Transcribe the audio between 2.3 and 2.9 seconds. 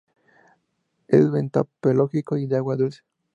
y de agua